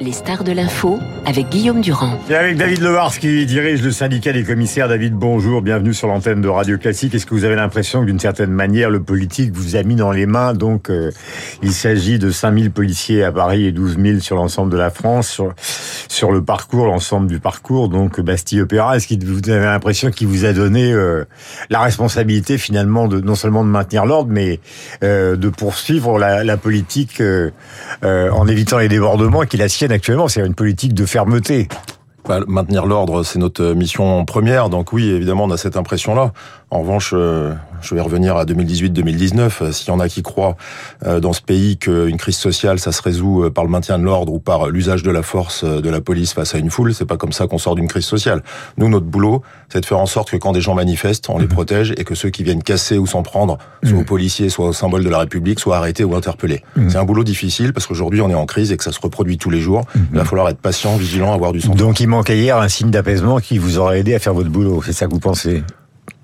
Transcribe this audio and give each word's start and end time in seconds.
Les 0.00 0.12
stars 0.12 0.44
de 0.44 0.52
l'info 0.52 0.98
avec 1.26 1.50
Guillaume 1.50 1.82
Durand. 1.82 2.18
Avec 2.30 2.56
David 2.56 2.80
Levars 2.80 3.18
qui 3.18 3.44
dirige 3.44 3.82
le 3.82 3.90
syndicat 3.90 4.32
des 4.32 4.44
commissaires. 4.44 4.88
David, 4.88 5.12
bonjour, 5.12 5.60
bienvenue 5.60 5.92
sur 5.92 6.08
l'antenne 6.08 6.40
de 6.40 6.48
Radio 6.48 6.78
Classique. 6.78 7.14
Est-ce 7.14 7.26
que 7.26 7.34
vous 7.34 7.44
avez 7.44 7.54
l'impression 7.54 8.00
que 8.00 8.06
d'une 8.06 8.18
certaine 8.18 8.50
manière, 8.50 8.88
le 8.88 9.02
politique 9.02 9.52
vous 9.52 9.76
a 9.76 9.82
mis 9.82 9.94
dans 9.94 10.10
les 10.10 10.24
mains? 10.24 10.54
Donc, 10.54 10.88
euh, 10.88 11.10
il 11.62 11.72
s'agit 11.72 12.18
de 12.18 12.30
5000 12.30 12.70
policiers 12.70 13.24
à 13.24 13.30
Paris 13.30 13.66
et 13.66 13.72
12 13.72 13.98
000 13.98 14.20
sur 14.20 14.36
l'ensemble 14.36 14.72
de 14.72 14.78
la 14.78 14.88
France, 14.88 15.38
sur, 16.08 16.32
le 16.32 16.42
parcours, 16.42 16.86
l'ensemble 16.86 17.26
du 17.26 17.40
parcours, 17.40 17.90
donc 17.90 18.18
Bastille-Opéra. 18.22 18.96
Est-ce 18.96 19.08
que 19.08 19.22
vous 19.22 19.50
avez 19.50 19.66
l'impression 19.66 20.12
qu'il 20.12 20.28
vous 20.28 20.46
a 20.46 20.54
donné 20.54 20.90
euh, 20.90 21.26
la 21.68 21.80
responsabilité 21.80 22.56
finalement 22.56 23.06
de 23.06 23.20
non 23.20 23.34
seulement 23.34 23.64
de 23.64 23.70
maintenir 23.70 24.06
l'ordre, 24.06 24.30
mais 24.32 24.60
euh, 25.02 25.36
de 25.36 25.50
poursuivre 25.50 26.18
la, 26.18 26.42
la 26.42 26.56
politique 26.56 27.22
en 28.02 28.48
évitant 28.48 28.78
les 28.78 28.93
débordements 28.94 29.42
qui 29.42 29.56
la 29.56 29.68
sienne 29.68 29.90
actuellement. 29.90 30.28
C'est 30.28 30.46
une 30.46 30.54
politique 30.54 30.94
de 30.94 31.04
fermeté. 31.04 31.68
Bah, 32.28 32.40
maintenir 32.46 32.86
l'ordre, 32.86 33.22
c'est 33.22 33.38
notre 33.38 33.74
mission 33.74 34.24
première. 34.24 34.70
Donc 34.70 34.92
oui, 34.92 35.10
évidemment, 35.10 35.44
on 35.44 35.50
a 35.50 35.56
cette 35.56 35.76
impression-là. 35.76 36.32
En 36.74 36.80
revanche, 36.80 37.12
euh, 37.16 37.54
je 37.82 37.94
vais 37.94 38.00
revenir 38.00 38.36
à 38.36 38.44
2018-2019. 38.46 39.70
S'il 39.70 39.88
y 39.88 39.90
en 39.92 40.00
a 40.00 40.08
qui 40.08 40.22
croient 40.22 40.56
euh, 41.06 41.20
dans 41.20 41.32
ce 41.32 41.40
pays 41.40 41.78
qu'une 41.78 42.16
crise 42.16 42.36
sociale, 42.36 42.80
ça 42.80 42.90
se 42.90 43.00
résout 43.00 43.44
euh, 43.44 43.50
par 43.50 43.62
le 43.62 43.70
maintien 43.70 43.96
de 43.96 44.02
l'ordre 44.02 44.32
ou 44.32 44.40
par 44.40 44.70
l'usage 44.70 45.04
de 45.04 45.12
la 45.12 45.22
force 45.22 45.64
de 45.64 45.88
la 45.88 46.00
police 46.00 46.32
face 46.32 46.52
à 46.52 46.58
une 46.58 46.70
foule, 46.70 46.92
c'est 46.92 47.04
pas 47.04 47.16
comme 47.16 47.30
ça 47.30 47.46
qu'on 47.46 47.58
sort 47.58 47.76
d'une 47.76 47.86
crise 47.86 48.06
sociale. 48.06 48.42
Nous, 48.76 48.88
notre 48.88 49.06
boulot, 49.06 49.42
c'est 49.68 49.82
de 49.82 49.86
faire 49.86 50.00
en 50.00 50.06
sorte 50.06 50.32
que 50.32 50.36
quand 50.36 50.50
des 50.50 50.60
gens 50.60 50.74
manifestent, 50.74 51.30
on 51.30 51.38
les 51.38 51.44
mmh. 51.44 51.48
protège 51.48 51.94
et 51.96 52.02
que 52.02 52.16
ceux 52.16 52.30
qui 52.30 52.42
viennent 52.42 52.64
casser 52.64 52.98
ou 52.98 53.06
s'en 53.06 53.22
prendre, 53.22 53.58
soit 53.84 53.96
mmh. 53.96 54.00
aux 54.00 54.04
policiers, 54.04 54.48
soit 54.48 54.66
aux 54.66 54.72
symboles 54.72 55.04
de 55.04 55.10
la 55.10 55.20
République, 55.20 55.60
soient 55.60 55.76
arrêtés 55.76 56.02
ou 56.02 56.16
interpellés. 56.16 56.64
Mmh. 56.74 56.90
C'est 56.90 56.98
un 56.98 57.04
boulot 57.04 57.22
difficile 57.22 57.72
parce 57.72 57.86
qu'aujourd'hui, 57.86 58.20
on 58.20 58.30
est 58.30 58.34
en 58.34 58.46
crise 58.46 58.72
et 58.72 58.76
que 58.76 58.82
ça 58.82 58.90
se 58.90 59.00
reproduit 59.00 59.38
tous 59.38 59.50
les 59.50 59.60
jours. 59.60 59.84
Il 59.94 60.18
va 60.18 60.24
falloir 60.24 60.48
être 60.48 60.58
patient, 60.58 60.96
vigilant, 60.96 61.32
avoir 61.32 61.52
du 61.52 61.60
sens. 61.60 61.76
Donc, 61.76 62.00
il 62.00 62.08
manquait 62.08 62.36
hier 62.36 62.58
un 62.58 62.68
signe 62.68 62.90
d'apaisement 62.90 63.38
qui 63.38 63.58
vous 63.58 63.78
aurait 63.78 64.00
aidé 64.00 64.12
à 64.16 64.18
faire 64.18 64.34
votre 64.34 64.50
boulot. 64.50 64.82
C'est 64.84 64.92
ça 64.92 65.06
que 65.06 65.12
vous 65.12 65.20
pensez? 65.20 65.62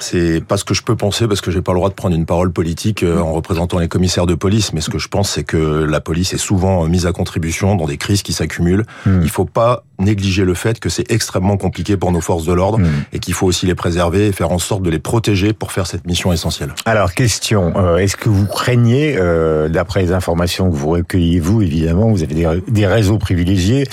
C'est 0.02 0.40
pas 0.40 0.56
ce 0.56 0.64
que 0.64 0.74
je 0.74 0.82
peux 0.82 0.96
penser 0.96 1.28
parce 1.28 1.40
que 1.40 1.50
j'ai 1.50 1.62
pas 1.62 1.72
le 1.72 1.78
droit 1.78 1.88
de 1.88 1.94
prendre 1.94 2.14
une 2.14 2.26
parole 2.26 2.52
politique 2.52 3.02
euh, 3.02 3.18
en 3.18 3.32
représentant 3.32 3.78
les 3.78 3.88
commissaires 3.88 4.26
de 4.26 4.34
police. 4.34 4.72
Mais 4.72 4.80
ce 4.80 4.90
que 4.90 4.98
je 4.98 5.08
pense, 5.08 5.30
c'est 5.30 5.44
que 5.44 5.56
la 5.56 6.00
police 6.00 6.32
est 6.32 6.38
souvent 6.38 6.86
mise 6.86 7.06
à 7.06 7.12
contribution 7.12 7.76
dans 7.76 7.86
des 7.86 7.96
crises 7.96 8.22
qui 8.22 8.32
s'accumulent. 8.32 8.86
Hmm. 9.06 9.20
Il 9.22 9.30
faut 9.30 9.44
pas 9.44 9.84
négliger 10.00 10.44
le 10.44 10.54
fait 10.54 10.80
que 10.80 10.88
c'est 10.88 11.10
extrêmement 11.10 11.56
compliqué 11.56 11.96
pour 11.96 12.12
nos 12.12 12.20
forces 12.20 12.44
de 12.44 12.52
l'ordre 12.52 12.78
hmm. 12.78 12.88
et 13.12 13.18
qu'il 13.18 13.34
faut 13.34 13.46
aussi 13.46 13.66
les 13.66 13.74
préserver 13.74 14.28
et 14.28 14.32
faire 14.32 14.50
en 14.50 14.58
sorte 14.58 14.82
de 14.82 14.90
les 14.90 14.98
protéger 14.98 15.52
pour 15.52 15.72
faire 15.72 15.86
cette 15.86 16.06
mission 16.06 16.32
essentielle. 16.32 16.74
Alors, 16.84 17.14
question, 17.14 17.72
euh, 17.76 17.98
est-ce 17.98 18.16
que 18.16 18.28
vous 18.28 18.46
craignez, 18.46 19.16
euh, 19.16 19.68
d'après 19.68 20.02
les 20.02 20.12
informations 20.12 20.70
que 20.70 20.76
vous 20.76 20.90
recueillez, 20.90 21.40
vous, 21.40 21.62
évidemment, 21.62 22.10
vous 22.10 22.22
avez 22.22 22.34
des, 22.34 22.62
des 22.68 22.86
réseaux 22.86 23.18
privilégiés, 23.18 23.86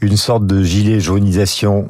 une 0.00 0.16
sorte 0.16 0.46
de 0.46 0.62
gilet 0.62 1.00
jaunisation 1.00 1.86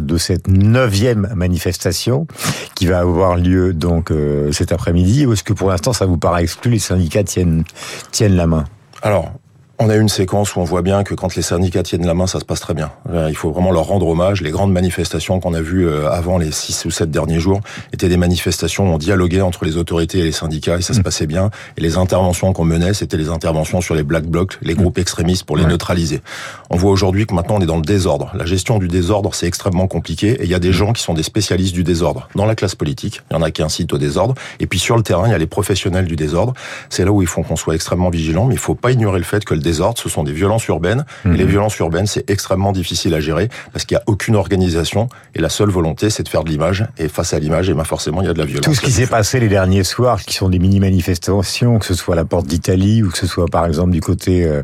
de 0.00 0.18
cette 0.18 0.48
neuvième 0.48 1.32
manifestation 1.34 2.26
qui 2.74 2.86
va 2.86 3.00
avoir 3.00 3.36
lieu 3.36 3.72
donc 3.72 4.10
euh, 4.10 4.52
cet 4.52 4.72
après-midi 4.72 5.26
ou 5.26 5.32
est-ce 5.32 5.44
que 5.44 5.52
pour 5.52 5.68
l'instant 5.68 5.92
ça 5.92 6.06
vous 6.06 6.18
paraît 6.18 6.42
exclu 6.42 6.72
les 6.72 6.78
syndicats 6.78 7.24
tiennent 7.24 7.64
tiennent 8.10 8.36
la 8.36 8.46
main? 8.46 8.64
Alors, 9.02 9.32
on 9.80 9.88
a 9.90 9.96
une 9.96 10.08
séquence 10.08 10.56
où 10.56 10.60
on 10.60 10.64
voit 10.64 10.82
bien 10.82 11.04
que 11.04 11.14
quand 11.14 11.36
les 11.36 11.42
syndicats 11.42 11.84
tiennent 11.84 12.06
la 12.06 12.14
main, 12.14 12.26
ça 12.26 12.40
se 12.40 12.44
passe 12.44 12.58
très 12.58 12.74
bien. 12.74 12.90
Euh, 13.10 13.28
il 13.28 13.36
faut 13.36 13.52
vraiment 13.52 13.70
leur 13.70 13.84
rendre 13.84 14.08
hommage. 14.08 14.42
Les 14.42 14.50
grandes 14.50 14.72
manifestations 14.72 15.38
qu'on 15.38 15.54
a 15.54 15.60
vues 15.60 15.86
euh, 15.86 16.10
avant 16.10 16.36
les 16.36 16.50
six 16.50 16.84
ou 16.84 16.90
sept 16.90 17.10
derniers 17.10 17.38
jours 17.38 17.60
étaient 17.92 18.08
des 18.08 18.16
manifestations 18.16 18.90
où 18.90 18.94
on 18.94 18.98
dialoguait 18.98 19.40
entre 19.40 19.64
les 19.64 19.76
autorités 19.76 20.18
et 20.18 20.24
les 20.24 20.32
syndicats 20.32 20.78
et 20.78 20.82
ça 20.82 20.94
se 20.94 21.00
mm. 21.00 21.02
passait 21.04 21.26
bien. 21.28 21.50
Et 21.76 21.80
les 21.80 21.96
interventions 21.96 22.52
qu'on 22.52 22.64
menait, 22.64 22.92
c'était 22.92 23.16
les 23.16 23.28
interventions 23.28 23.80
sur 23.80 23.94
les 23.94 24.02
black 24.02 24.24
blocs, 24.24 24.58
les 24.62 24.74
mm. 24.74 24.78
groupes 24.78 24.98
extrémistes 24.98 25.44
pour 25.44 25.56
les 25.56 25.64
neutraliser. 25.64 26.22
On 26.70 26.76
voit 26.76 26.90
aujourd'hui 26.90 27.26
que 27.26 27.34
maintenant 27.34 27.56
on 27.58 27.60
est 27.60 27.66
dans 27.66 27.76
le 27.76 27.82
désordre. 27.82 28.32
La 28.34 28.46
gestion 28.46 28.78
du 28.78 28.88
désordre, 28.88 29.32
c'est 29.32 29.46
extrêmement 29.46 29.86
compliqué 29.86 30.30
et 30.40 30.44
il 30.44 30.50
y 30.50 30.54
a 30.54 30.58
des 30.58 30.70
mm. 30.70 30.72
gens 30.72 30.92
qui 30.92 31.02
sont 31.04 31.14
des 31.14 31.22
spécialistes 31.22 31.74
du 31.74 31.84
désordre. 31.84 32.28
Dans 32.34 32.46
la 32.46 32.56
classe 32.56 32.74
politique, 32.74 33.22
il 33.30 33.34
y 33.34 33.36
en 33.36 33.42
a 33.42 33.52
qui 33.52 33.62
incitent 33.62 33.92
au 33.92 33.98
désordre. 33.98 34.34
Et 34.58 34.66
puis 34.66 34.80
sur 34.80 34.96
le 34.96 35.04
terrain, 35.04 35.28
il 35.28 35.30
y 35.30 35.34
a 35.34 35.38
les 35.38 35.46
professionnels 35.46 36.06
du 36.06 36.16
désordre. 36.16 36.54
C'est 36.90 37.04
là 37.04 37.12
où 37.12 37.22
il 37.22 37.28
faut 37.28 37.42
qu'on 37.42 37.56
soit 37.56 37.76
extrêmement 37.76 38.10
vigilant, 38.10 38.44
mais 38.46 38.54
il 38.54 38.60
faut 38.60 38.74
pas 38.74 38.90
ignorer 38.90 39.18
le 39.18 39.24
fait 39.24 39.44
que 39.44 39.54
le 39.54 39.60
désordre, 39.68 39.98
ce 39.98 40.08
sont 40.08 40.24
des 40.24 40.32
violences 40.32 40.66
urbaines. 40.66 41.04
Et 41.24 41.28
les 41.28 41.44
mhm. 41.44 41.50
violences 41.50 41.78
urbaines, 41.78 42.06
c'est 42.06 42.28
extrêmement 42.30 42.72
difficile 42.72 43.14
à 43.14 43.20
gérer 43.20 43.48
parce 43.72 43.84
qu'il 43.84 43.96
n'y 43.96 44.00
a 44.00 44.04
aucune 44.06 44.36
organisation 44.36 45.08
et 45.34 45.40
la 45.40 45.48
seule 45.48 45.68
volonté, 45.68 46.10
c'est 46.10 46.22
de 46.22 46.28
faire 46.28 46.44
de 46.44 46.50
l'image. 46.50 46.86
Et 46.98 47.08
face 47.08 47.34
à 47.34 47.38
l'image, 47.38 47.68
et 47.68 47.72
eh 47.72 47.74
ben 47.74 47.84
forcément, 47.84 48.22
il 48.22 48.26
y 48.26 48.30
a 48.30 48.32
de 48.32 48.38
la 48.38 48.44
violence. 48.44 48.64
Tout 48.64 48.74
ce 48.74 48.80
qui 48.80 48.90
s'est 48.90 49.06
passé 49.06 49.40
les 49.40 49.48
derniers 49.48 49.84
soirs, 49.84 50.22
qui 50.22 50.34
sont 50.34 50.48
des 50.48 50.58
mini-manifestations, 50.58 51.78
que 51.78 51.86
ce 51.86 51.94
soit 51.94 52.14
à 52.14 52.16
la 52.16 52.24
porte 52.24 52.46
d'Italie 52.46 53.02
ou 53.02 53.10
que 53.10 53.18
ce 53.18 53.26
soit 53.26 53.46
par 53.46 53.66
exemple 53.66 53.90
du 53.90 54.00
côté 54.00 54.44
euh, 54.44 54.62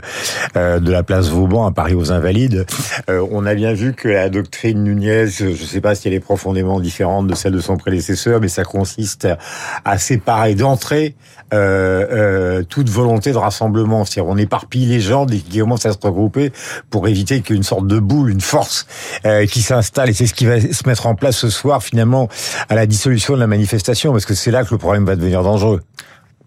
euh, 0.56 0.80
de 0.80 0.90
la 0.90 1.02
place 1.02 1.28
Vauban 1.28 1.66
à 1.66 1.72
Paris 1.72 1.94
aux 1.94 2.12
Invalides, 2.12 2.66
euh, 3.10 3.26
on 3.30 3.46
a 3.46 3.54
bien 3.54 3.72
vu 3.72 3.92
que 3.92 4.08
la 4.08 4.28
doctrine 4.28 4.82
Nunez, 4.82 5.26
je 5.28 5.46
ne 5.46 5.54
sais 5.54 5.80
pas 5.80 5.94
si 5.94 6.08
elle 6.08 6.14
est 6.14 6.20
profondément 6.20 6.80
différente 6.80 7.26
de 7.26 7.34
celle 7.34 7.52
de 7.52 7.60
son 7.60 7.76
prédécesseur, 7.76 8.40
mais 8.40 8.48
ça 8.48 8.64
consiste 8.64 9.28
à 9.84 9.98
séparer 9.98 10.54
d'entrée 10.54 11.14
toute 12.68 12.88
volonté 12.88 13.30
de 13.30 13.36
rassemblement. 13.36 14.04
C'est-à-dire 14.04 14.30
on 14.30 14.36
éparpille 14.36 14.93
les 14.94 15.00
gens 15.00 15.26
qui 15.26 15.58
commencent 15.58 15.86
à 15.86 15.92
se 15.92 15.98
regrouper 16.00 16.52
pour 16.90 17.08
éviter 17.08 17.40
qu'une 17.40 17.62
sorte 17.62 17.86
de 17.86 17.98
boule, 17.98 18.30
une 18.30 18.40
force 18.40 18.86
euh, 19.26 19.46
qui 19.46 19.60
s'installe. 19.60 20.10
Et 20.10 20.12
c'est 20.12 20.26
ce 20.26 20.34
qui 20.34 20.46
va 20.46 20.60
se 20.60 20.86
mettre 20.86 21.06
en 21.06 21.14
place 21.14 21.36
ce 21.36 21.50
soir, 21.50 21.82
finalement, 21.82 22.28
à 22.68 22.74
la 22.74 22.86
dissolution 22.86 23.34
de 23.34 23.40
la 23.40 23.46
manifestation, 23.46 24.12
parce 24.12 24.26
que 24.26 24.34
c'est 24.34 24.50
là 24.50 24.64
que 24.64 24.70
le 24.70 24.78
problème 24.78 25.04
va 25.04 25.16
devenir 25.16 25.42
dangereux 25.42 25.80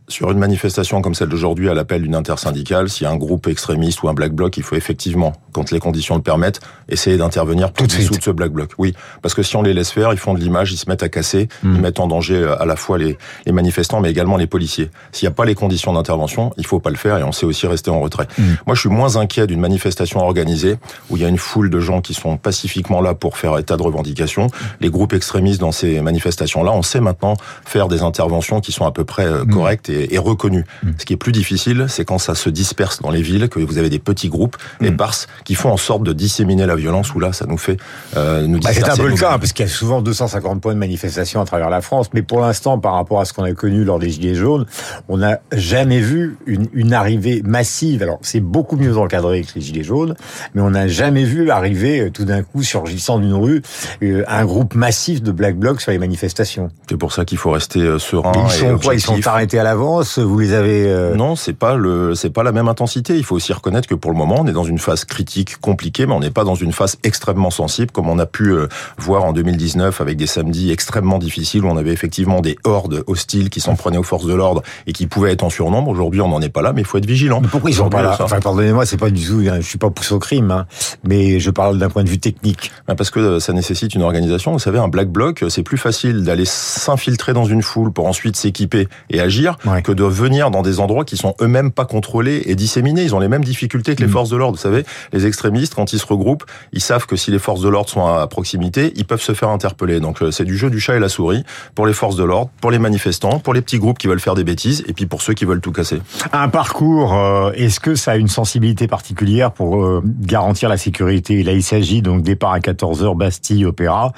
sur 0.09 0.31
une 0.31 0.38
manifestation 0.38 1.01
comme 1.01 1.16
celle 1.16 1.28
d'aujourd'hui 1.28 1.69
à 1.69 1.73
l'appel 1.73 2.01
d'une 2.01 2.16
intersyndicale, 2.16 2.90
s'il 2.90 3.03
y 3.03 3.07
a 3.07 3.12
un 3.12 3.18
groupe 3.18 3.47
extrémiste 3.47 4.03
ou 4.03 4.09
un 4.09 4.13
black 4.13 4.31
bloc, 4.31 4.56
il 4.56 4.63
faut 4.63 4.75
effectivement, 4.75 5.34
quand 5.51 5.72
les 5.72 5.79
conditions 5.79 6.16
le 6.16 6.22
permettent, 6.22 6.62
essayer 6.88 7.18
d'intervenir 7.18 7.73
pour 7.73 7.88
dissoudre 7.88 8.23
ce 8.23 8.31
black 8.31 8.51
bloc. 8.51 8.72
Oui, 8.78 8.94
parce 9.22 9.34
que 9.34 9.44
si 9.44 9.57
on 9.57 9.62
les 9.62 9.73
laisse 9.73 9.91
faire, 9.91 10.13
ils 10.13 10.19
font 10.19 10.34
de 10.34 10.40
l'image, 10.40 10.72
ils 10.72 10.78
se 10.78 10.90
mettent 10.90 11.03
à 11.03 11.09
casser, 11.09 11.50
hmm. 11.62 11.75
ils 11.75 11.81
mettent 11.81 12.00
en 12.00 12.07
danger 12.07 12.35
euh, 12.35 12.62
à 12.62 12.66
la 12.66 12.78
fois 12.78 12.97
les, 12.97 13.17
les 13.46 13.51
manifestants, 13.51 14.00
mais 14.00 14.09
également 14.09 14.38
les 14.38 14.47
policiers. 14.47 14.90
S'il 15.12 15.28
n'y 15.28 15.31
a 15.31 15.35
pas 15.35 15.44
les 15.44 15.56
conditions 15.56 15.91
d'intervention, 15.91 16.53
il 16.57 16.66
faut 16.66 16.79
pas 16.79 16.90
le 16.90 16.96
faire 16.96 17.17
et 17.17 17.23
on 17.23 17.34
sait 17.34 17.46
aussi 17.46 17.67
rester 17.67 17.91
en 17.91 18.00
retrait. 18.00 18.28
Hmm. 18.38 18.53
Moi, 18.66 18.75
je 18.75 18.79
suis 18.79 18.90
moins 18.90 19.17
inquiet 19.17 19.46
d'une 19.46 19.59
manifestation 19.59 20.22
organisée 20.22 20.78
où 21.09 21.17
il 21.17 21.23
y 21.23 21.25
a 21.25 21.29
une 21.29 21.38
foule 21.38 21.69
de 21.69 21.79
gens 21.81 22.00
qui 22.00 22.13
sont 22.13 22.38
pacifiquement 22.38 23.01
là 23.01 23.13
pour 23.13 23.38
faire 23.38 23.57
état 23.57 23.75
de 23.75 23.84
revendication. 23.84 24.47
Les 24.79 24.90
groupes 24.90 25.13
extrémistes 25.13 25.59
dans 25.59 25.73
ces 25.73 26.00
manifestations-là, 26.00 26.72
on 26.72 26.81
sait 26.81 27.01
maintenant 27.01 27.35
faire 27.66 27.90
des 27.90 28.03
interventions 28.03 28.62
qui 28.62 28.72
sont 28.72 28.85
à 28.85 28.91
peu 28.91 29.03
près 29.03 29.25
euh, 29.25 29.44
hmm. 29.44 29.50
Correctes 29.97 30.13
est, 30.13 30.18
reconnu. 30.18 30.66
Mm. 30.84 30.90
Ce 30.97 31.06
qui 31.06 31.13
est 31.13 31.18
plus 31.18 31.31
difficile, 31.31 31.85
c'est 31.88 32.06
quand 32.06 32.18
ça 32.18 32.35
se 32.35 32.50
disperse 32.50 33.02
dans 33.02 33.12
les 33.12 33.22
villes, 33.22 33.50
que 33.50 33.59
vous 33.59 33.78
avez 33.78 33.90
des 33.90 34.00
petits 34.00 34.30
groupes 34.30 34.58
mm. 34.81 34.85
éparses 34.85 35.28
qui 35.46 35.56
font 35.56 35.72
en 35.72 35.78
sorte 35.78 36.03
de 36.03 36.13
disséminer 36.13 36.66
la 36.66 36.75
violence, 36.75 37.13
où 37.13 37.19
là, 37.19 37.34
ça 37.34 37.46
nous 37.46 37.58
fait 37.58 37.78
euh, 38.16 38.46
nous 38.47 38.59
bah, 38.59 38.72
C'est 38.74 38.90
un 38.90 38.96
peu 38.96 39.08
le 39.08 39.16
cas, 39.16 39.38
parce 39.38 39.53
qu'il 39.53 39.66
y 39.66 39.69
a 39.69 39.72
souvent 39.72 40.02
250 40.02 40.62
points 40.62 40.74
de 40.74 40.80
manifestation 40.80 41.41
à 41.41 41.46
travers 41.46 41.69
la 41.69 41.81
France, 41.81 42.09
mais 42.13 42.22
pour 42.22 42.41
l'instant, 42.41 42.80
par 42.80 42.94
rapport 42.94 43.19
à 43.19 43.25
ce 43.25 43.34
qu'on 43.34 43.44
a 43.44 43.53
connu 43.53 43.84
lors 43.84 44.00
des 44.00 44.09
Gilets 44.09 44.35
jaunes, 44.35 44.66
on 45.08 45.18
n'a 45.18 45.40
jamais 45.52 46.00
vu 46.00 46.38
une, 46.46 46.68
une 46.74 46.94
arrivée 46.94 47.41
massive. 47.44 48.03
Alors, 48.03 48.19
c'est 48.22 48.40
beaucoup 48.40 48.75
mieux 48.75 48.97
encadré 48.97 49.44
que 49.44 49.53
les 49.56 49.62
Gilets 49.62 49.84
jaunes, 49.84 50.16
mais 50.53 50.62
on 50.62 50.72
n'a 50.72 50.88
jamais 50.88 51.24
vu 51.24 51.50
arriver 51.50 52.02
euh, 52.02 52.09
tout 52.09 52.25
d'un 52.25 52.44
coup, 52.44 52.64
surgissant 52.64 53.19
d'une 53.19 53.34
rue, 53.34 53.62
euh, 54.03 54.24
un 54.28 54.46
groupe 54.46 54.75
massif 54.75 55.22
de 55.22 55.31
Black 55.31 55.58
Blocs 55.58 55.81
sur 55.81 55.91
les 55.91 56.00
manifestations. 56.00 56.69
C'est 56.90 56.97
pour 56.97 57.14
ça 57.14 57.25
qu'il 57.25 57.38
faut 57.38 57.52
rester 57.52 58.00
serein. 58.00 58.31
ils 58.46 58.52
sont 58.52 58.78
quoi? 58.78 58.94
Ils 58.94 59.02
sont 59.02 59.25
arrêtés 59.28 59.59
à 59.59 59.64
l'avance 59.87 60.19
Vous 60.19 60.39
les 60.39 60.53
avez 60.53 60.85
euh, 60.85 61.15
Non, 61.15 61.35
c'est 61.35 61.53
pas 61.53 61.75
le, 61.75 62.15
c'est 62.15 62.29
pas 62.29 62.43
la 62.43 62.51
même 62.51 62.67
intensité. 62.67 63.15
Il 63.17 63.23
faut 63.23 63.35
aussi 63.35 63.53
reconnaître 63.53 63.87
que 63.87 63.95
pour 63.95 64.11
le 64.11 64.17
moment, 64.17 64.35
on 64.39 64.47
est 64.47 64.51
dans 64.51 64.63
une 64.63 64.79
phase 64.79 65.05
critique 65.05 65.57
compliquée, 65.57 66.05
mais 66.05 66.13
on 66.13 66.19
n'est 66.19 66.31
pas 66.31 66.43
dans 66.43 66.55
une 66.55 66.73
phase 66.73 66.97
extrêmement 67.03 67.49
sensible, 67.49 67.91
comme 67.91 68.09
on 68.09 68.19
a 68.19 68.25
pu 68.25 68.51
euh, 68.51 68.67
voir 68.97 69.23
en 69.23 69.33
2019 69.33 70.01
avec 70.01 70.17
des 70.17 70.27
samedis 70.27 70.71
extrêmement 70.71 71.19
difficiles 71.19 71.63
où 71.63 71.67
on 71.67 71.77
avait 71.77 71.91
effectivement 71.91 72.41
des 72.41 72.57
hordes 72.63 73.03
hostiles 73.07 73.49
qui 73.49 73.61
s'en 73.61 73.75
prenaient 73.75 73.97
aux 73.97 74.03
forces 74.03 74.25
de 74.25 74.33
l'ordre 74.33 74.61
et 74.85 74.93
qui 74.93 75.07
pouvaient 75.07 75.31
être 75.31 75.43
en 75.43 75.49
surnombre. 75.49 75.89
Aujourd'hui, 75.89 76.21
on 76.21 76.27
n'en 76.27 76.41
est 76.41 76.49
pas 76.49 76.61
là, 76.61 76.73
mais 76.73 76.81
il 76.81 76.87
faut 76.87 76.97
être 76.97 77.05
vigilant. 77.05 77.39
Mais 77.41 77.47
pourquoi 77.47 77.69
ils 77.69 77.75
sont 77.75 77.89
pas 77.89 78.01
là 78.01 78.17
Enfin, 78.19 78.39
pardonnez-moi, 78.39 78.85
c'est 78.85 78.97
pas 78.97 79.09
du 79.09 79.25
tout. 79.25 79.43
Hein, 79.49 79.57
je 79.61 79.67
suis 79.67 79.77
pas 79.77 79.89
poussé 79.89 80.13
au 80.13 80.19
crime, 80.19 80.51
hein, 80.51 80.65
mais 81.03 81.40
je 81.40 81.49
parle 81.49 81.78
d'un 81.78 81.90
point 81.90 82.03
de 82.03 82.09
vue 82.09 82.19
technique. 82.19 82.72
Ben, 82.87 82.95
parce 82.95 83.09
que 83.09 83.40
ça 83.40 83.53
nécessite 83.53 83.95
une 83.95 84.01
organisation. 84.01 84.51
Vous 84.51 84.59
savez, 84.59 84.79
un 84.79 84.87
black 84.87 85.09
bloc, 85.09 85.45
c'est 85.49 85.63
plus 85.63 85.78
facile 85.78 86.23
d'aller 86.23 86.45
s'infiltrer 86.45 87.33
dans 87.33 87.45
une 87.45 87.61
foule 87.61 87.91
pour 87.91 88.07
ensuite 88.07 88.35
s'équiper 88.35 88.87
et 89.09 89.19
agir 89.19 89.57
que 89.82 89.91
de 89.91 90.03
venir 90.03 90.52
dans 90.52 90.62
des 90.62 90.79
endroits 90.79 91.06
qui 91.06 91.18
sont 91.18 91.35
eux-mêmes 91.41 91.72
pas 91.72 91.85
contrôlés 91.85 92.44
et 92.46 92.56
disséminés. 92.56 93.03
Ils 93.03 93.16
ont 93.16 93.20
les 93.20 93.28
mêmes 93.28 93.44
difficultés 93.44 93.96
que 93.96 94.02
les 94.02 94.08
mm. 94.08 94.12
forces 94.12 94.29
de 94.29 94.38
l'ordre. 94.38 94.58
Vous 94.58 94.62
savez, 94.62 94.85
Les 95.14 95.26
extrémistes, 95.26 95.76
quand 95.76 95.94
ils 95.94 96.00
se 96.00 96.06
regroupent, 96.06 96.46
ils 96.74 96.82
savent 96.82 97.06
que 97.06 97.16
si 97.16 97.32
les 97.32 97.40
forces 97.40 97.62
de 97.62 97.70
l'ordre 97.70 97.90
sont 97.90 98.06
à 98.06 98.28
proximité, 98.28 98.94
ils 98.96 99.06
peuvent 99.06 99.22
se 99.22 99.34
faire 99.34 99.50
interpeller. 99.50 100.00
Donc 100.00 100.20
c'est 100.32 100.46
du 100.46 100.58
jeu 100.58 100.70
du 100.70 100.79
chat 100.79 100.96
et 100.96 101.00
la 101.00 101.09
souris 101.09 101.44
pour 101.76 101.85
les 101.85 101.94
forces 101.94 102.16
de 102.16 102.24
l'ordre, 102.24 102.50
pour 102.62 102.72
les 102.72 102.79
manifestants, 102.79 103.40
pour 103.40 103.53
les 103.53 103.62
petits 103.62 103.79
groupes 103.79 103.97
qui 103.97 104.08
veulent 104.08 104.20
faire 104.20 104.35
des 104.35 104.44
bêtises, 104.44 104.84
et 104.88 104.94
puis 104.94 105.06
pour 105.06 105.22
ceux 105.22 105.34
qui 105.34 105.46
veulent 105.46 105.62
tout 105.62 105.72
casser. 105.72 106.02
Un 106.32 106.50
parcours, 106.50 107.16
est-ce 107.56 107.79
que 107.79 107.96
ça 107.96 108.12
a 108.12 108.16
une 108.18 108.28
sensibilité 108.28 108.88
particulière 108.88 109.52
pour 109.52 110.02
garantir 110.03 110.70
la 110.70 110.78
sécurité? 110.78 111.44
Là, 111.44 111.53
il 111.53 111.64
s'agit 111.64 112.02
donc 112.02 112.22
départ 112.22 112.53
à 112.53 112.59
14h, 112.59 113.16
Bastille, 113.16 113.66
Opéra, 113.66 114.14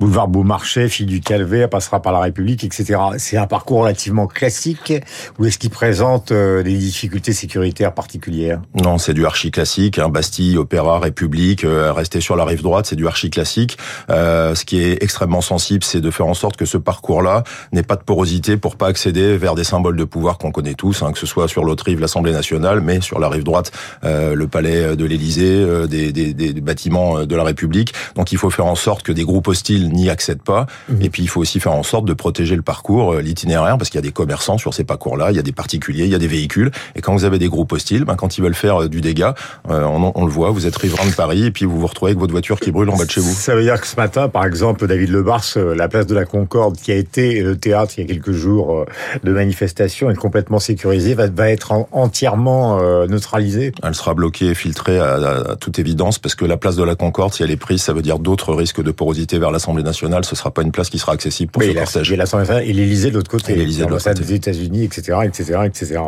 boulevard 0.00 0.28
Beaumarchais, 0.28 0.88
fille 0.88 1.06
du 1.06 1.20
Calvaire, 1.20 1.68
passera 1.68 2.00
par 2.00 2.12
la 2.12 2.20
République, 2.20 2.64
etc. 2.64 2.98
C'est 3.18 3.36
un 3.36 3.46
parcours 3.46 3.80
relativement 3.80 4.26
classique 4.26 4.92
ou 5.38 5.46
est-ce 5.46 5.58
qu'il 5.58 5.70
présente 5.70 6.32
des 6.32 6.76
difficultés 6.76 7.32
sécuritaires 7.32 7.92
particulières? 7.92 8.60
Non, 8.74 8.98
c'est 8.98 9.14
du 9.14 9.26
archi 9.26 9.50
classique. 9.50 9.98
Hein, 9.98 10.08
Bastille, 10.08 10.58
Opéra, 10.58 10.98
République, 10.98 11.64
euh, 11.64 11.92
rester 11.92 12.20
sur 12.20 12.36
la 12.36 12.44
rive 12.44 12.62
droite, 12.62 12.86
c'est 12.86 12.96
du 12.96 13.06
archi 13.06 13.30
classique. 13.30 13.78
Euh, 14.10 14.54
ce 14.54 14.64
qui 14.64 14.80
est 14.80 15.02
extrêmement 15.02 15.40
sensible, 15.40 15.84
c'est 15.84 16.00
de 16.00 16.10
faire 16.10 16.26
en 16.26 16.34
sorte 16.34 16.56
que 16.56 16.64
ce 16.64 16.78
parcours-là 16.78 17.44
n'ait 17.72 17.82
pas 17.82 17.96
de 17.96 18.02
porosité 18.02 18.56
pour 18.56 18.76
pas 18.76 18.88
accéder 18.88 19.36
vers 19.36 19.54
des 19.54 19.64
symboles 19.64 19.96
de 19.96 20.04
pouvoir 20.04 20.38
qu'on 20.38 20.52
connaît 20.52 20.74
tous, 20.74 21.02
hein, 21.02 21.12
que 21.12 21.18
ce 21.18 21.26
soit 21.26 21.48
sur 21.48 21.64
l'autre 21.64 21.84
rive, 21.84 22.00
l'Assemblée 22.00 22.32
nationale, 22.32 22.80
mais 22.80 23.00
sur 23.00 23.18
la 23.18 23.28
rive 23.28 23.44
droite, 23.44 23.72
euh, 24.04 24.34
le 24.34 24.46
palais 24.46 24.96
de 24.96 25.04
l'Élysée, 25.04 25.44
euh, 25.62 25.86
des, 25.86 26.12
des, 26.12 26.32
des, 26.34 26.60
bâtiments 26.60 27.24
de 27.24 27.36
la 27.36 27.44
République. 27.44 27.92
Donc 28.14 28.32
il 28.32 28.38
faut 28.38 28.50
faire 28.50 28.66
en 28.66 28.74
sorte 28.74 29.02
que 29.02 29.12
des 29.12 29.24
groupes 29.24 29.48
hostiles 29.48 29.90
n'y 29.90 30.10
accèdent 30.10 30.42
pas. 30.42 30.66
Mmh. 30.88 31.02
Et 31.02 31.10
puis 31.10 31.22
il 31.22 31.28
faut 31.28 31.40
aussi 31.40 31.60
faire 31.60 31.72
en 31.72 31.82
sorte 31.82 32.06
de 32.06 32.14
protéger 32.14 32.56
le 32.56 32.62
parcours, 32.62 33.14
l'itinéraire, 33.16 33.78
parce 33.78 33.90
qu'il 33.90 33.98
y 33.98 34.04
a 34.04 34.06
des 34.06 34.12
commerçants 34.12 34.58
sur 34.58 34.74
ces 34.76 34.84
parcours-là, 34.84 35.30
il 35.30 35.36
y 35.36 35.40
a 35.40 35.42
des 35.42 35.52
particuliers, 35.52 36.04
il 36.04 36.10
y 36.10 36.14
a 36.14 36.18
des 36.18 36.26
véhicules. 36.26 36.70
Et 36.94 37.00
quand 37.00 37.14
vous 37.14 37.24
avez 37.24 37.38
des 37.38 37.48
groupes 37.48 37.72
hostiles, 37.72 38.04
ben, 38.04 38.14
quand 38.14 38.38
ils 38.38 38.42
veulent 38.42 38.54
faire 38.54 38.88
du 38.88 39.00
dégât, 39.00 39.34
on, 39.68 40.12
on, 40.14 40.24
le 40.24 40.30
voit, 40.30 40.50
vous 40.50 40.66
êtes 40.66 40.76
riverain 40.76 41.06
de 41.06 41.14
Paris 41.14 41.46
et 41.46 41.50
puis 41.50 41.64
vous 41.64 41.78
vous 41.80 41.86
retrouvez 41.86 42.10
avec 42.10 42.20
votre 42.20 42.32
voiture 42.32 42.60
qui 42.60 42.70
brûle 42.70 42.90
en 42.90 42.96
bas 42.96 43.04
de 43.04 43.10
chez 43.10 43.20
vous. 43.20 43.32
Ça 43.32 43.54
veut 43.54 43.62
dire 43.62 43.80
que 43.80 43.86
ce 43.86 43.96
matin, 43.96 44.28
par 44.28 44.44
exemple, 44.44 44.86
David 44.86 45.10
Lebars, 45.10 45.44
euh, 45.56 45.74
la 45.74 45.88
place 45.88 46.06
de 46.06 46.14
la 46.14 46.24
Concorde, 46.24 46.76
qui 46.76 46.92
a 46.92 46.94
été 46.94 47.40
le 47.40 47.56
théâtre 47.56 47.94
il 47.96 48.02
y 48.02 48.04
a 48.04 48.06
quelques 48.06 48.32
jours 48.32 48.80
euh, 48.80 48.84
de 49.24 49.32
manifestations, 49.32 50.10
est 50.10 50.14
complètement 50.14 50.58
sécurisée, 50.58 51.14
va, 51.14 51.28
va 51.28 51.50
être 51.50 51.72
entièrement 51.92 52.78
euh, 52.80 53.06
neutralisée 53.06 53.72
Elle 53.82 53.94
sera 53.94 54.14
bloquée 54.14 54.46
et 54.46 54.54
filtrée 54.54 54.98
à, 54.98 55.14
à, 55.14 55.56
toute 55.56 55.78
évidence, 55.78 56.18
parce 56.18 56.34
que 56.34 56.44
la 56.44 56.56
place 56.56 56.76
de 56.76 56.84
la 56.84 56.94
Concorde, 56.94 57.32
si 57.32 57.42
elle 57.42 57.50
est 57.50 57.56
prise, 57.56 57.82
ça 57.82 57.92
veut 57.92 58.02
dire 58.02 58.18
d'autres 58.18 58.54
risques 58.54 58.82
de 58.82 58.90
porosité 58.90 59.38
vers 59.38 59.50
l'Assemblée 59.50 59.82
nationale. 59.82 60.24
Ce 60.24 60.36
sera 60.36 60.50
pas 60.50 60.62
une 60.62 60.72
place 60.72 60.90
qui 60.90 60.98
sera 60.98 61.12
accessible 61.12 61.50
pour 61.50 61.62
oui, 61.62 61.70
ce 61.70 61.74
cortège. 61.74 62.12
Et 62.12 62.16
l'Assemblée 62.16 62.46
nationale 62.46 62.68
et 62.68 62.72
l'Élysée 62.72 63.10
de 63.10 63.14
l'autre 63.14 63.30
côté. 63.30 63.52
Et 63.52 63.56
l'Élysée 63.56 63.84
de 63.84 63.90
l'autre 63.90 64.04
côté. 64.04 64.20
des 64.20 64.34
États-Unis, 64.34 64.65
etc.. 64.74 66.00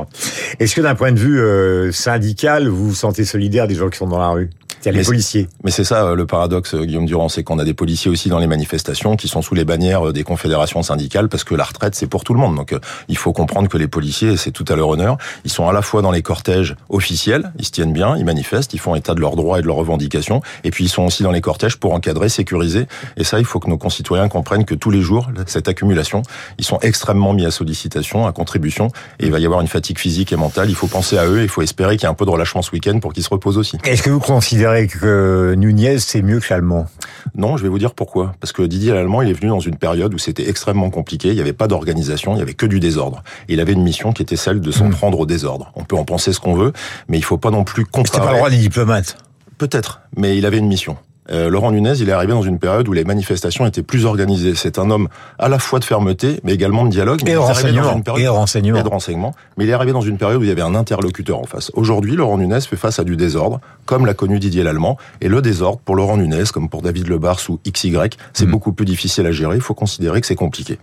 Est-ce 0.58 0.75
que 0.75 0.81
d'un 0.81 0.94
point 0.94 1.12
de 1.12 1.19
vue 1.19 1.40
euh, 1.40 1.93
syndical, 1.93 2.69
vous 2.69 2.88
vous 2.88 2.94
sentez 2.94 3.25
solidaire 3.25 3.66
des 3.69 3.75
gens 3.75 3.88
qui 3.88 3.99
sont 3.99 4.08
dans 4.08 4.19
la 4.19 4.28
rue? 4.28 4.50
A 4.86 4.92
les 4.92 4.98
mais 4.98 5.04
policiers. 5.04 5.48
Mais 5.64 5.70
c'est 5.70 5.84
ça 5.84 6.14
le 6.14 6.26
paradoxe, 6.26 6.75
Guillaume 6.75 7.06
Durand, 7.06 7.28
c'est 7.28 7.42
qu'on 7.42 7.58
a 7.58 7.64
des 7.64 7.75
policiers 7.75 8.10
aussi 8.10 8.28
dans 8.28 8.38
les 8.38 8.46
manifestations 8.46 9.16
qui 9.16 9.28
sont 9.28 9.42
sous 9.42 9.54
les 9.54 9.64
bannières 9.64 10.12
des 10.12 10.22
confédérations 10.22 10.82
syndicales 10.82 11.28
parce 11.28 11.44
que 11.44 11.54
la 11.54 11.64
retraite 11.64 11.94
c'est 11.94 12.06
pour 12.06 12.25
tout 12.25 12.34
le 12.34 12.40
monde. 12.40 12.56
Donc 12.56 12.75
il 13.08 13.16
faut 13.16 13.32
comprendre 13.32 13.69
que 13.69 13.78
les 13.78 13.88
policiers, 13.88 14.36
c'est 14.36 14.50
tout 14.50 14.64
à 14.69 14.76
leur 14.76 14.88
honneur, 14.88 15.16
ils 15.44 15.50
sont 15.50 15.69
à 15.69 15.72
la 15.72 15.82
fois 15.82 16.02
dans 16.02 16.10
les 16.10 16.22
cortèges 16.22 16.76
officiels, 16.88 17.52
ils 17.58 17.64
se 17.64 17.70
tiennent 17.70 17.92
bien, 17.92 18.16
ils 18.16 18.25
manifestent, 18.25 18.75
ils 18.75 18.80
font 18.80 18.94
état 18.94 19.14
de 19.14 19.20
leurs 19.20 19.36
droits 19.36 19.58
et 19.58 19.62
de 19.62 19.66
leurs 19.66 19.76
revendications, 19.76 20.42
et 20.64 20.70
puis 20.70 20.84
ils 20.84 20.88
sont 20.88 21.04
aussi 21.04 21.22
dans 21.22 21.32
les 21.32 21.40
cortèges 21.40 21.76
pour 21.76 21.92
encadrer, 21.92 22.28
sécuriser. 22.28 22.86
Et 23.16 23.25
ça, 23.25 23.38
il 23.38 23.44
faut 23.44 23.60
que 23.60 23.69
nos 23.69 23.78
concitoyens 23.78 24.28
comprennent 24.28 24.64
que 24.64 24.75
tous 24.75 24.90
les 24.90 25.00
jours, 25.00 25.30
cette 25.46 25.69
accumulation, 25.69 26.22
ils 26.58 26.64
sont 26.64 26.78
extrêmement 26.80 27.32
mis 27.32 27.46
à 27.46 27.50
sollicitation, 27.50 28.26
à 28.26 28.32
contribution, 28.32 28.88
et 29.20 29.26
il 29.26 29.32
va 29.32 29.38
y 29.38 29.46
avoir 29.46 29.60
une 29.60 29.69
fatigue 29.69 29.98
physique 29.98 30.32
et 30.32 30.36
mentale. 30.36 30.69
Il 30.69 30.75
faut 30.75 30.86
penser 30.86 31.19
à 31.19 31.26
eux, 31.26 31.42
il 31.42 31.48
faut 31.48 31.62
espérer 31.62 31.96
qu'il 31.96 32.04
y 32.04 32.06
ait 32.06 32.10
un 32.10 32.14
peu 32.14 32.25
de 32.25 32.30
relâchement 32.30 32.62
ce 32.62 32.70
week-end 32.72 32.98
pour 33.00 33.12
qu'ils 33.12 33.25
se 33.25 33.30
reposent 33.30 33.58
aussi. 33.58 33.78
Est-ce 33.84 34.02
que 34.02 34.10
vous 34.10 34.20
considérez 34.20 34.68
que 34.87 35.55
Nunez, 35.56 35.99
c'est 35.99 36.23
mieux 36.23 36.41
que 36.41 36.47
l'allemand 36.50 36.87
Non, 37.35 37.56
je 37.56 37.62
vais 37.62 37.69
vous 37.69 37.79
dire 37.79 37.94
pourquoi. 37.94 38.35
Parce 38.41 38.53
que 38.53 38.62
Didier 38.62 38.93
Lallemand, 38.93 39.23
il 39.23 39.31
est 39.31 39.32
venu 39.32 39.49
dans 39.49 39.61
une 39.61 39.76
période 39.76 40.15
où 40.15 40.19
c'était 40.19 40.49
extrêmement 40.49 40.91
compliqué, 40.91 41.29
il 41.29 41.35
n'y 41.35 41.41
avait 41.41 41.53
pas 41.53 41.69
d'organisation, 41.69 42.32
il 42.32 42.37
n'y 42.37 42.43
avait 42.43 42.55
que 42.55 42.67
du 42.67 42.81
désordre. 42.81 43.23
Et 43.49 43.55
il 43.55 43.61
avait 43.61 43.73
une 43.73 43.82
mission 43.82 44.12
qui 44.12 44.23
était 44.23 44.37
celle 44.37 44.61
de 44.61 44.70
s'en 44.70 44.87
mmh. 44.87 44.94
prendre 44.94 45.20
au 45.20 45.26
désordre. 45.26 45.73
On 45.75 45.85
peut 45.85 45.97
en 45.97 46.05
penser 46.05 46.32
ce 46.32 46.41
qu'on 46.41 46.55
veut, 46.55 46.73
mais 47.09 47.19
il 47.19 47.25
faut 47.25 47.38
pas 47.38 47.50
non 47.50 47.65
plus 47.65 47.85
comparer... 47.85 48.06
C'était 48.06 48.19
pas 48.20 48.32
le 48.32 48.37
droit 48.38 48.50
des 48.50 48.59
diplomates 48.59 49.17
Peut-être, 49.59 50.03
mais 50.17 50.38
il 50.38 50.47
avait 50.47 50.59
une 50.59 50.69
mission. 50.69 50.97
Euh, 51.30 51.50
Laurent 51.50 51.72
Nunez, 51.72 51.94
il 52.00 52.08
est 52.08 52.12
arrivé 52.12 52.32
dans 52.32 52.42
une 52.42 52.58
période 52.58 52.88
où 52.88 52.92
les 52.92 53.04
manifestations 53.04 53.66
étaient 53.66 53.82
plus 53.82 54.04
organisées. 54.04 54.54
C'est 54.54 54.78
un 54.78 54.90
homme 54.90 55.08
à 55.38 55.48
la 55.48 55.58
fois 55.58 55.78
de 55.78 55.84
fermeté, 55.84 56.40
mais 56.44 56.54
également 56.54 56.84
de 56.84 56.90
dialogue. 56.90 57.20
Et, 57.26 57.32
de 57.32 57.36
renseignement. 57.36 57.82
et, 58.16 58.22
de 58.22 58.28
renseignement. 58.28 58.78
et 58.78 58.82
de 58.82 58.88
renseignement. 58.88 59.34
Mais 59.56 59.64
il 59.64 59.70
est 59.70 59.75
arrivé 59.75 59.92
dans 59.92 60.00
une 60.00 60.19
période 60.19 60.40
où 60.40 60.44
il 60.44 60.48
y 60.48 60.52
avait 60.52 60.62
un 60.62 60.75
interlocuteur 60.75 61.38
en 61.38 61.44
face. 61.44 61.70
Aujourd'hui, 61.75 62.16
Laurent 62.16 62.38
Nunez 62.38 62.60
fait 62.60 62.76
face 62.76 62.98
à 62.98 63.04
du 63.04 63.16
désordre, 63.16 63.60
comme 63.86 64.06
l'a 64.06 64.14
connu 64.14 64.38
Didier 64.38 64.62
Lallemand. 64.62 64.96
Et 65.20 65.28
le 65.28 65.42
désordre, 65.42 65.80
pour 65.84 65.96
Laurent 65.96 66.16
Nunez, 66.16 66.44
comme 66.52 66.69
pour 66.69 66.82
David 66.82 67.08
Lebars 67.08 67.40
ou 67.48 67.58
XY, 67.69 67.96
c'est 68.32 68.46
mmh. 68.46 68.50
beaucoup 68.50 68.72
plus 68.72 68.86
difficile 68.86 69.26
à 69.26 69.32
gérer. 69.32 69.56
Il 69.56 69.62
faut 69.62 69.75
considérer 69.75 70.20
que 70.20 70.26
c'est 70.26 70.34
compliqué. 70.34 70.78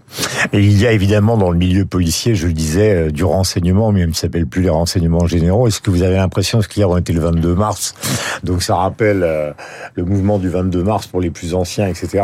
Et 0.53 0.59
il 0.59 0.80
y 0.80 0.86
a 0.86 0.92
évidemment 0.92 1.38
dans 1.38 1.50
le 1.50 1.57
milieu 1.57 1.86
policier, 1.86 2.36
je 2.36 2.47
le 2.47 2.53
disais, 2.53 2.95
euh, 2.95 3.12
du 3.12 3.24
renseignement, 3.24 3.92
mais 3.92 4.01
il 4.01 4.07
ne 4.07 4.13
s'appelle 4.13 4.45
plus 4.45 4.62
les 4.62 4.69
renseignements 4.69 5.25
généraux. 5.25 5.68
Est-ce 5.68 5.81
que 5.81 5.89
vous 5.89 6.03
avez 6.03 6.15
l'impression, 6.15 6.62
ce 6.62 6.68
qu'hier 6.68 6.89
on 6.89 6.97
était 6.97 7.13
le 7.13 7.21
22 7.21 7.56
mars, 7.56 7.95
donc 8.44 8.63
ça 8.63 8.75
rappelle 8.75 9.24
euh, 9.24 9.51
le 9.95 10.03
mouvement 10.03 10.35
du 10.40 10.50
22 10.50 10.84
mars 10.84 11.08
pour 11.08 11.22
les 11.22 11.30
plus 11.30 11.54
anciens, 11.54 11.88
etc. 11.88 12.24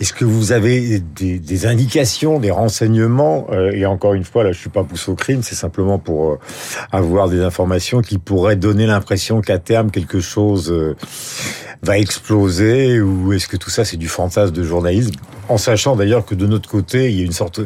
Est-ce 0.00 0.12
que 0.12 0.24
vous 0.24 0.52
avez 0.52 1.00
des, 1.00 1.66
indications, 1.66 2.38
des 2.38 2.50
renseignements 2.50 3.46
euh, 3.50 3.72
Et 3.72 3.86
encore 3.86 4.14
une 4.14 4.24
fois, 4.24 4.44
là, 4.44 4.52
je 4.52 4.58
suis 4.58 4.70
pas 4.70 4.84
pousse 4.84 5.08
au 5.08 5.14
crime, 5.14 5.42
c'est 5.42 5.54
simplement 5.54 5.98
pour 5.98 6.32
euh, 6.32 6.38
avoir 6.92 7.28
des 7.28 7.40
informations 7.40 8.00
qui 8.00 8.18
pourraient 8.18 8.56
donner 8.56 8.86
l'impression 8.86 9.40
qu'à 9.40 9.58
terme 9.58 9.90
quelque 9.90 10.20
chose 10.20 10.70
euh, 10.70 10.96
va 11.82 11.98
exploser 11.98 13.00
ou 13.00 13.32
est-ce 13.32 13.48
que 13.48 13.56
tout 13.56 13.70
ça 13.70 13.84
c'est 13.84 13.96
du 13.96 14.08
fantasme 14.08 14.52
de 14.52 14.62
journalisme? 14.62 15.14
En 15.48 15.58
sachant 15.58 15.96
d'ailleurs 15.96 16.24
que 16.24 16.34
de 16.34 16.46
notre 16.46 16.68
côté 16.68 17.10
il 17.10 17.18
y 17.18 17.22
a 17.22 17.24
une 17.24 17.32
sorte 17.32 17.60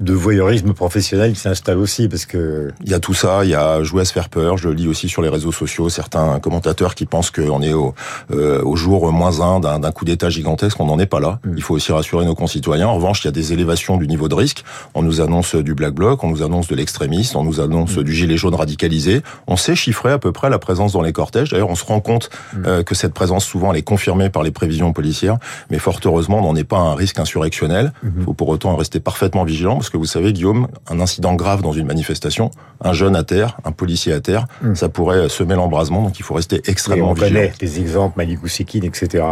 de 0.00 0.12
voyeurisme 0.12 0.72
professionnel 0.72 1.32
qui 1.32 1.40
s'installe 1.40 1.78
aussi 1.78 2.08
parce 2.08 2.26
que 2.26 2.72
il 2.84 2.90
y 2.90 2.94
a 2.94 3.00
tout 3.00 3.14
ça 3.14 3.44
il 3.44 3.50
y 3.50 3.54
a 3.54 3.82
jouer 3.82 4.02
à 4.02 4.04
se 4.04 4.12
faire 4.12 4.28
peur 4.28 4.56
je 4.56 4.68
lis 4.68 4.88
aussi 4.88 5.08
sur 5.08 5.22
les 5.22 5.28
réseaux 5.28 5.52
sociaux 5.52 5.88
certains 5.88 6.40
commentateurs 6.40 6.94
qui 6.94 7.06
pensent 7.06 7.30
qu'on 7.30 7.62
est 7.62 7.72
au, 7.72 7.94
euh, 8.32 8.62
au 8.62 8.76
jour 8.76 9.10
moins 9.12 9.40
un 9.40 9.60
d'un 9.60 9.92
coup 9.92 10.04
d'état 10.04 10.30
gigantesque 10.30 10.78
on 10.80 10.86
n'en 10.86 10.98
est 10.98 11.06
pas 11.06 11.20
là 11.20 11.38
mm. 11.44 11.54
il 11.56 11.62
faut 11.62 11.74
aussi 11.74 11.92
rassurer 11.92 12.24
nos 12.24 12.34
concitoyens 12.34 12.88
en 12.88 12.94
revanche 12.94 13.22
il 13.24 13.26
y 13.26 13.28
a 13.28 13.32
des 13.32 13.52
élévations 13.52 13.96
du 13.96 14.06
niveau 14.06 14.28
de 14.28 14.34
risque 14.34 14.64
on 14.94 15.02
nous 15.02 15.20
annonce 15.20 15.54
du 15.54 15.74
black 15.74 15.94
bloc 15.94 16.24
on 16.24 16.30
nous 16.30 16.42
annonce 16.42 16.68
de 16.68 16.74
l'extrémiste 16.74 17.36
on 17.36 17.44
nous 17.44 17.60
annonce 17.60 17.96
mm. 17.96 18.02
du 18.02 18.12
gilet 18.12 18.36
jaune 18.36 18.54
radicalisé 18.54 19.22
on 19.46 19.56
sait 19.56 19.74
chiffrer 19.74 20.12
à 20.12 20.18
peu 20.18 20.32
près 20.32 20.50
la 20.50 20.58
présence 20.58 20.92
dans 20.92 21.02
les 21.02 21.12
cortèges 21.12 21.50
d'ailleurs 21.50 21.70
on 21.70 21.74
se 21.74 21.84
rend 21.84 22.00
compte 22.00 22.30
mm. 22.54 22.66
euh, 22.66 22.82
que 22.82 22.94
cette 22.94 23.14
présence 23.14 23.44
souvent 23.44 23.72
elle 23.72 23.78
est 23.78 23.82
confirmée 23.82 24.30
par 24.30 24.42
les 24.42 24.50
prévisions 24.50 24.92
policières, 24.92 25.38
mais 25.70 25.78
fort 25.78 26.00
heureusement, 26.04 26.38
on 26.38 26.42
n'en 26.42 26.56
est 26.56 26.64
pas 26.64 26.78
un 26.78 26.94
risque 26.94 27.18
insurrectionnel. 27.26 27.92
Il 28.02 28.10
mhm. 28.10 28.24
faut 28.24 28.34
pour 28.34 28.48
autant 28.48 28.76
rester 28.76 29.00
parfaitement 29.00 29.44
vigilant, 29.44 29.74
parce 29.76 29.90
que 29.90 29.96
vous 29.96 30.06
savez, 30.06 30.32
Guillaume, 30.32 30.68
un 30.88 31.00
incident 31.00 31.34
grave 31.34 31.60
dans 31.60 31.72
une 31.72 31.86
manifestation, 31.86 32.50
un 32.80 32.92
jeune 32.92 33.16
à 33.16 33.24
terre, 33.24 33.58
un 33.64 33.72
policier 33.72 34.12
à 34.12 34.20
terre, 34.20 34.46
mhm. 34.62 34.76
ça 34.76 34.88
pourrait 34.88 35.28
semer 35.28 35.54
l'embrasement, 35.54 36.02
donc 36.02 36.18
il 36.18 36.22
faut 36.22 36.34
rester 36.34 36.62
extrêmement 36.66 37.12
vigilant. 37.12 37.40
on 37.40 37.42
connaît 37.42 37.52
des 37.58 37.80
exemples, 37.80 38.14
Malik 38.16 38.42
Ousekine, 38.42 38.84
etc. 38.84 39.24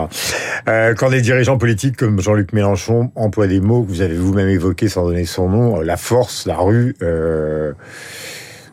Euh, 0.68 0.94
quand 0.94 1.10
des 1.10 1.20
dirigeants 1.20 1.58
politiques 1.58 1.96
comme 1.96 2.20
Jean-Luc 2.20 2.52
Mélenchon 2.52 3.12
emploient 3.14 3.46
des 3.46 3.60
mots 3.60 3.82
que 3.82 3.88
vous 3.88 4.00
avez 4.00 4.16
vous-même 4.16 4.48
évoqués 4.48 4.88
sans 4.88 5.04
donner 5.06 5.24
son 5.24 5.48
nom, 5.48 5.80
euh, 5.80 5.84
la 5.84 5.96
force, 5.96 6.46
la 6.46 6.56
rue, 6.56 6.96
euh, 7.02 7.72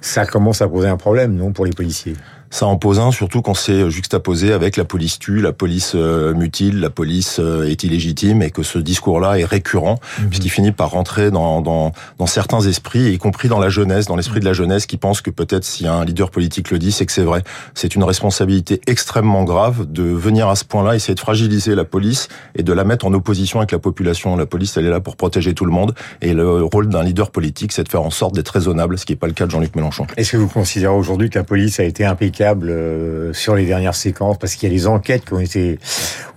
ça 0.01 0.25
commence 0.25 0.61
à 0.61 0.67
poser 0.67 0.87
un 0.87 0.97
problème, 0.97 1.35
non, 1.35 1.51
pour 1.51 1.65
les 1.65 1.71
policiers? 1.71 2.15
Ça 2.51 2.67
en 2.67 2.75
pose 2.75 2.99
un, 2.99 3.11
surtout 3.11 3.41
quand 3.41 3.53
c'est 3.53 3.89
juxtaposé 3.89 4.51
avec 4.51 4.75
la 4.75 4.83
police 4.83 5.17
tue, 5.17 5.39
la 5.39 5.53
police 5.53 5.93
euh, 5.95 6.33
mutile, 6.33 6.81
la 6.81 6.89
police 6.89 7.39
euh, 7.39 7.63
est 7.63 7.83
illégitime, 7.83 8.41
et 8.41 8.51
que 8.51 8.61
ce 8.61 8.77
discours-là 8.77 9.39
est 9.39 9.45
récurrent, 9.45 9.99
mhm. 10.19 10.27
puisqu'il 10.27 10.49
finit 10.49 10.73
par 10.73 10.91
rentrer 10.91 11.31
dans, 11.31 11.61
dans, 11.61 11.93
dans, 12.19 12.27
certains 12.27 12.59
esprits, 12.59 13.13
y 13.13 13.17
compris 13.17 13.47
dans 13.47 13.59
la 13.59 13.69
jeunesse, 13.69 14.05
dans 14.05 14.17
l'esprit 14.17 14.41
de 14.41 14.45
la 14.45 14.51
jeunesse, 14.51 14.85
qui 14.85 14.97
pense 14.97 15.21
que 15.21 15.29
peut-être 15.29 15.63
si 15.63 15.87
un 15.87 16.03
leader 16.03 16.29
politique 16.29 16.71
le 16.71 16.77
dit, 16.77 16.91
c'est 16.91 17.05
que 17.05 17.13
c'est 17.13 17.23
vrai. 17.23 17.41
C'est 17.73 17.95
une 17.95 18.03
responsabilité 18.03 18.81
extrêmement 18.85 19.45
grave 19.45 19.89
de 19.89 20.03
venir 20.03 20.49
à 20.49 20.57
ce 20.57 20.65
point-là, 20.65 20.95
essayer 20.95 21.15
de 21.15 21.19
fragiliser 21.21 21.73
la 21.73 21.85
police 21.85 22.27
et 22.55 22.63
de 22.63 22.73
la 22.73 22.83
mettre 22.83 23.05
en 23.05 23.13
opposition 23.13 23.59
avec 23.59 23.71
la 23.71 23.79
population. 23.79 24.35
La 24.35 24.45
police, 24.45 24.75
elle 24.75 24.85
est 24.85 24.89
là 24.89 24.99
pour 24.99 25.15
protéger 25.15 25.53
tout 25.53 25.65
le 25.65 25.71
monde, 25.71 25.95
et 26.21 26.33
le 26.33 26.63
rôle 26.63 26.89
d'un 26.89 27.03
leader 27.03 27.31
politique, 27.31 27.71
c'est 27.71 27.85
de 27.85 27.89
faire 27.89 28.03
en 28.03 28.09
sorte 28.09 28.35
d'être 28.35 28.49
raisonnable, 28.49 28.97
ce 28.97 29.05
qui 29.05 29.13
n'est 29.13 29.17
pas 29.17 29.27
le 29.27 29.33
cas 29.33 29.45
de 29.45 29.51
Jean-Luc 29.51 29.73
Mélenchon. 29.73 30.05
Est-ce 30.17 30.33
que 30.33 30.37
vous 30.37 30.49
considérez 30.49 30.93
aujourd'hui 30.93 31.29
que 31.29 31.39
la 31.39 31.45
police 31.45 31.79
a 31.79 31.85
été 31.85 32.03
impeccable 32.03 32.40
euh, 32.41 33.33
sur 33.33 33.55
les 33.55 33.65
dernières 33.65 33.95
séquences 33.95 34.37
parce 34.37 34.55
qu'il 34.55 34.69
y 34.69 34.71
a 34.71 34.75
des 34.75 34.87
enquêtes 34.87 35.25
qui 35.25 35.33
ont 35.33 35.39
été 35.39 35.79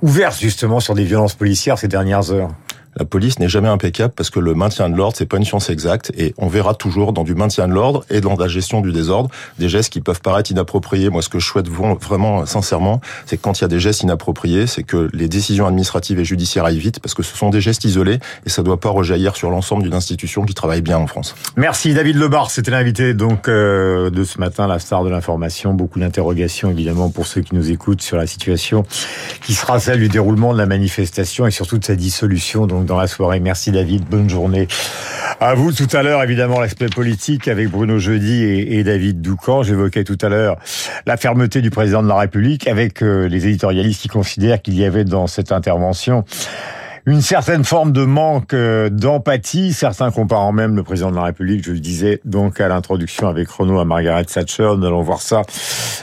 ouvertes 0.02 0.38
justement 0.40 0.80
sur 0.80 0.94
des 0.94 1.04
violences 1.04 1.34
policières 1.34 1.78
ces 1.78 1.88
dernières 1.88 2.30
heures. 2.30 2.50
La 2.96 3.04
police 3.04 3.38
n'est 3.38 3.48
jamais 3.48 3.68
impeccable 3.68 4.14
parce 4.16 4.30
que 4.30 4.40
le 4.40 4.54
maintien 4.54 4.88
de 4.88 4.96
l'ordre, 4.96 5.16
c'est 5.16 5.26
pas 5.26 5.36
une 5.36 5.44
science 5.44 5.70
exacte 5.70 6.12
et 6.16 6.34
on 6.38 6.46
verra 6.46 6.74
toujours 6.74 7.12
dans 7.12 7.24
du 7.24 7.34
maintien 7.34 7.66
de 7.66 7.72
l'ordre 7.72 8.04
et 8.10 8.20
dans 8.20 8.36
la 8.36 8.48
gestion 8.48 8.80
du 8.80 8.92
désordre 8.92 9.30
des 9.58 9.68
gestes 9.68 9.92
qui 9.92 10.00
peuvent 10.00 10.20
paraître 10.20 10.50
inappropriés. 10.50 11.10
Moi, 11.10 11.22
ce 11.22 11.28
que 11.28 11.38
je 11.38 11.46
souhaite 11.46 11.68
vraiment, 11.68 12.46
sincèrement, 12.46 13.00
c'est 13.26 13.36
que 13.36 13.42
quand 13.42 13.58
il 13.58 13.62
y 13.62 13.64
a 13.64 13.68
des 13.68 13.80
gestes 13.80 14.02
inappropriés, 14.02 14.66
c'est 14.66 14.82
que 14.82 15.08
les 15.12 15.28
décisions 15.28 15.66
administratives 15.66 16.18
et 16.18 16.24
judiciaires 16.24 16.64
aillent 16.64 16.78
vite 16.78 17.00
parce 17.00 17.14
que 17.14 17.22
ce 17.22 17.36
sont 17.36 17.50
des 17.50 17.60
gestes 17.60 17.84
isolés 17.84 18.18
et 18.46 18.50
ça 18.50 18.62
doit 18.62 18.78
pas 18.78 18.90
rejaillir 18.90 19.36
sur 19.36 19.50
l'ensemble 19.50 19.82
d'une 19.82 19.94
institution 19.94 20.44
qui 20.44 20.54
travaille 20.54 20.82
bien 20.82 20.98
en 20.98 21.06
France. 21.06 21.34
Merci 21.56 21.94
David 21.94 22.16
Lebar, 22.16 22.50
c'était 22.50 22.70
l'invité 22.70 23.14
donc 23.14 23.48
euh, 23.48 24.10
de 24.10 24.24
ce 24.24 24.38
matin, 24.38 24.66
la 24.66 24.78
star 24.78 25.04
de 25.04 25.10
l'information. 25.10 25.74
Beaucoup 25.74 25.98
d'interrogations 25.98 26.70
évidemment 26.70 27.10
pour 27.10 27.26
ceux 27.26 27.40
qui 27.40 27.54
nous 27.54 27.70
écoutent 27.70 28.02
sur 28.02 28.16
la 28.16 28.26
situation 28.26 28.84
qui 29.42 29.54
sera 29.54 29.80
celle 29.80 29.98
du 29.98 30.08
déroulement 30.08 30.52
de 30.52 30.58
la 30.58 30.66
manifestation 30.66 31.46
et 31.46 31.50
surtout 31.50 31.78
de 31.78 31.84
sa 31.84 31.96
dissolution 31.96 32.66
donc 32.66 32.83
dans 32.84 32.96
la 32.96 33.06
soirée. 33.06 33.40
Merci 33.40 33.70
David, 33.70 34.04
bonne 34.04 34.28
journée. 34.28 34.68
À 35.40 35.54
vous 35.54 35.72
tout 35.72 35.88
à 35.92 36.02
l'heure 36.02 36.22
évidemment 36.22 36.60
l'aspect 36.60 36.88
politique 36.88 37.48
avec 37.48 37.68
Bruno 37.68 37.98
Jeudi 37.98 38.44
et, 38.44 38.84
David 38.84 39.20
Doucan. 39.20 39.62
J'évoquais 39.62 40.04
tout 40.04 40.18
à 40.22 40.28
l'heure 40.28 40.56
la 41.06 41.16
fermeté 41.16 41.60
du 41.60 41.70
président 41.70 42.02
de 42.02 42.08
la 42.08 42.16
République 42.16 42.68
avec 42.68 43.02
euh, 43.02 43.28
les 43.28 43.46
éditorialistes 43.46 44.02
qui 44.02 44.08
considèrent 44.08 44.62
qu'il 44.62 44.78
y 44.78 44.84
avait 44.84 45.04
dans 45.04 45.26
cette 45.26 45.52
intervention 45.52 46.24
une 47.06 47.20
certaine 47.20 47.64
forme 47.64 47.92
de 47.92 48.04
manque 48.04 48.54
euh, 48.54 48.88
d'empathie, 48.88 49.72
certains 49.72 50.10
comparant 50.10 50.52
même 50.52 50.74
le 50.74 50.82
président 50.82 51.10
de 51.10 51.16
la 51.16 51.24
République, 51.24 51.64
je 51.64 51.72
le 51.72 51.80
disais 51.80 52.20
donc 52.24 52.60
à 52.60 52.68
l'introduction 52.68 53.28
avec 53.28 53.48
Renaud 53.48 53.78
à 53.78 53.84
Margaret 53.84 54.24
Thatcher. 54.24 54.70
Nous 54.78 54.86
allons 54.86 55.02
voir 55.02 55.20
ça 55.20 55.42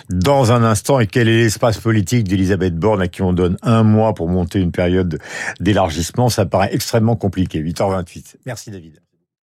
dans 0.10 0.52
un 0.52 0.64
instant. 0.64 1.00
Et 1.00 1.08
quel 1.08 1.28
est 1.28 1.44
l'espace 1.44 1.78
politique 1.78 2.28
d'Elisabeth 2.28 2.76
Borne 2.76 3.02
à 3.02 3.08
qui 3.08 3.22
on 3.22 3.34
donne 3.34 3.58
un 3.64 3.84
mois 3.84 4.14
pour 4.14 4.30
monter 4.30 4.60
une 4.60 4.72
période 4.72 5.20
d'élargissement? 5.60 6.30
Ça 6.30 6.46
paraît 6.46 6.70
extrêmement 6.72 7.16
compliqué. 7.16 7.62
8h28. 7.62 8.36
Merci 8.46 8.72
David. 8.72 9.00